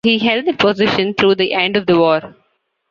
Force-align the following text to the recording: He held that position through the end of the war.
He 0.03 0.17
held 0.17 0.45
that 0.45 0.57
position 0.57 1.13
through 1.13 1.35
the 1.35 1.53
end 1.53 1.77
of 1.77 1.85
the 1.85 1.95
war. 1.99 2.33